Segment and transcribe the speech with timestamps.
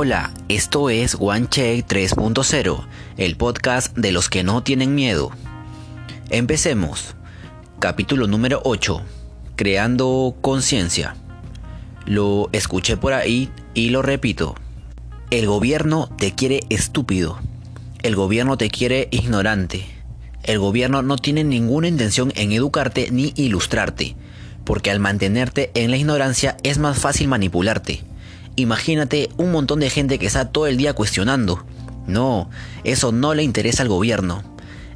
[0.00, 2.86] Hola, esto es OneCheck 3.0,
[3.16, 5.32] el podcast de los que no tienen miedo.
[6.30, 7.16] Empecemos.
[7.80, 9.02] Capítulo número 8.
[9.56, 11.16] Creando conciencia.
[12.06, 14.54] Lo escuché por ahí y lo repito.
[15.32, 17.40] El gobierno te quiere estúpido.
[18.04, 19.84] El gobierno te quiere ignorante.
[20.44, 24.14] El gobierno no tiene ninguna intención en educarte ni ilustrarte,
[24.62, 28.04] porque al mantenerte en la ignorancia es más fácil manipularte.
[28.58, 31.64] Imagínate un montón de gente que está todo el día cuestionando.
[32.08, 32.50] No,
[32.82, 34.42] eso no le interesa al gobierno.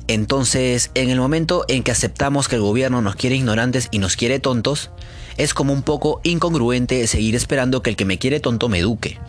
[0.08, 4.16] Entonces, en el momento en que aceptamos que el gobierno nos quiere ignorantes y nos
[4.16, 4.90] quiere tontos,
[5.36, 9.20] es como un poco incongruente seguir esperando que el que me quiere tonto me eduque.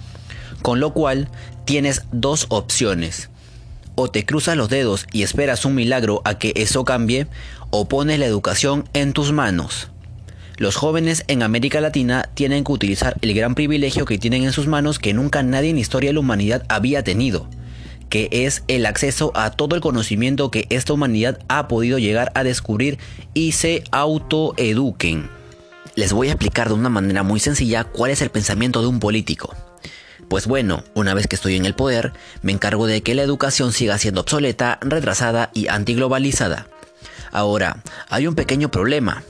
[0.63, 1.29] Con lo cual,
[1.65, 3.29] tienes dos opciones.
[3.93, 7.27] O te cruzas los dedos y esperas un milagro a que eso cambie,
[7.70, 9.89] o pones la educación en tus manos.
[10.57, 14.68] Los jóvenes en América Latina tienen que utilizar el gran privilegio que tienen en sus
[14.68, 17.48] manos que nunca nadie en la historia de la humanidad había tenido,
[18.09, 22.43] que es el acceso a todo el conocimiento que esta humanidad ha podido llegar a
[22.43, 22.99] descubrir
[23.34, 25.27] y se autoeduquen.
[25.96, 28.99] Les voy a explicar de una manera muy sencilla cuál es el pensamiento de un
[28.99, 29.55] político.
[30.27, 33.74] Pues bueno, una vez que estoy en el poder, me encargo de que la educación
[33.74, 36.68] siga siendo obsoleta, retrasada y antiglobalizada.
[37.31, 39.24] Ahora, hay un pequeño problema.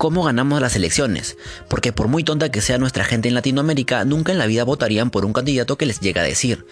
[0.00, 1.36] ¿Cómo ganamos las elecciones?
[1.68, 5.10] Porque por muy tonta que sea nuestra gente en Latinoamérica, nunca en la vida votarían
[5.10, 6.64] por un candidato que les llega a decir,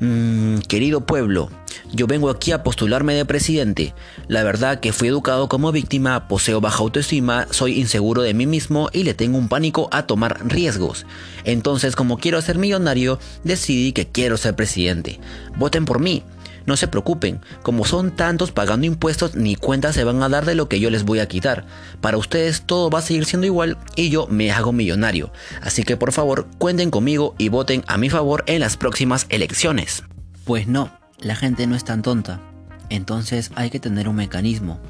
[0.00, 1.50] mmm, querido pueblo,
[1.92, 3.92] yo vengo aquí a postularme de presidente.
[4.26, 8.88] La verdad que fui educado como víctima, poseo baja autoestima, soy inseguro de mí mismo
[8.90, 11.04] y le tengo un pánico a tomar riesgos.
[11.44, 15.20] Entonces, como quiero ser millonario, decidí que quiero ser presidente.
[15.58, 16.22] Voten por mí.
[16.66, 20.54] No se preocupen, como son tantos pagando impuestos, ni cuenta se van a dar de
[20.54, 21.64] lo que yo les voy a quitar.
[22.00, 25.32] Para ustedes todo va a seguir siendo igual y yo me hago millonario.
[25.60, 30.04] Así que por favor cuenten conmigo y voten a mi favor en las próximas elecciones.
[30.44, 32.40] Pues no, la gente no es tan tonta.
[32.88, 34.80] Entonces hay que tener un mecanismo.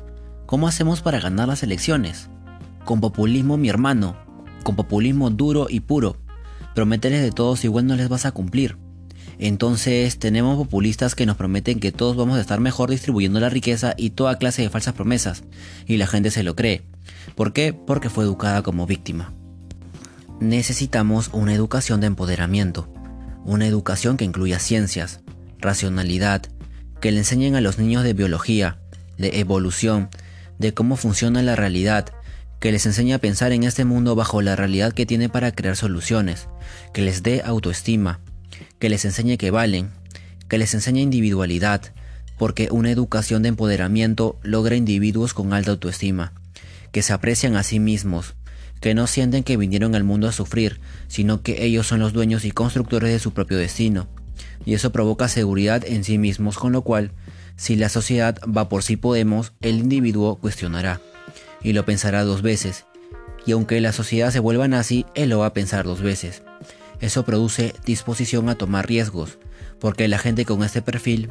[0.47, 2.29] ¿Cómo hacemos para ganar las elecciones?
[2.85, 4.17] Con populismo mi hermano,
[4.65, 6.17] con populismo duro y puro.
[6.75, 8.77] Prometerles de todos igual no les vas a cumplir.
[9.45, 13.93] Entonces tenemos populistas que nos prometen que todos vamos a estar mejor distribuyendo la riqueza
[13.97, 15.43] y toda clase de falsas promesas,
[15.85, 16.83] y la gente se lo cree.
[17.35, 17.73] ¿Por qué?
[17.73, 19.33] Porque fue educada como víctima.
[20.39, 22.89] Necesitamos una educación de empoderamiento,
[23.45, 25.23] una educación que incluya ciencias,
[25.59, 26.43] racionalidad,
[27.01, 28.79] que le enseñen a los niños de biología,
[29.19, 30.09] de evolución,
[30.61, 32.13] de cómo funciona la realidad,
[32.61, 35.75] que les enseñe a pensar en este mundo bajo la realidad que tiene para crear
[35.75, 36.47] soluciones,
[36.95, 38.21] que les dé autoestima,
[38.79, 39.91] que les enseñe que valen,
[40.49, 41.93] que les enseñe individualidad,
[42.39, 46.33] porque una educación de empoderamiento logra individuos con alta autoestima,
[46.91, 48.35] que se aprecian a sí mismos,
[48.81, 52.45] que no sienten que vinieron al mundo a sufrir, sino que ellos son los dueños
[52.45, 54.09] y constructores de su propio destino,
[54.65, 57.13] y eso provoca seguridad en sí mismos, con lo cual,
[57.57, 61.01] si la sociedad va por sí podemos, el individuo cuestionará,
[61.63, 62.87] y lo pensará dos veces,
[63.47, 66.43] y aunque la sociedad se vuelva nazi, él lo va a pensar dos veces.
[67.03, 69.39] Eso produce disposición a tomar riesgos,
[69.79, 71.29] porque la gente con este perfil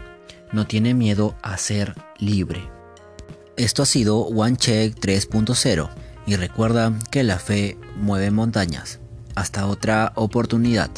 [0.51, 2.69] no tiene miedo a ser libre.
[3.57, 5.89] Esto ha sido One Check 3.0
[6.27, 8.99] y recuerda que la fe mueve montañas.
[9.33, 10.91] Hasta otra oportunidad.